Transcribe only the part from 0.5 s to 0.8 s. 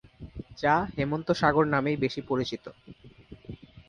যা